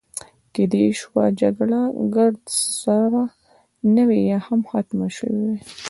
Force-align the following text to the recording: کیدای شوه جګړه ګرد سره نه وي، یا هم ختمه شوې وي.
کیدای 0.53 0.89
شوه 1.01 1.23
جګړه 1.41 1.81
ګرد 2.15 2.43
سره 2.83 3.21
نه 3.95 4.03
وي، 4.07 4.21
یا 4.31 4.39
هم 4.47 4.61
ختمه 4.71 5.07
شوې 5.17 5.39
وي. 5.45 5.57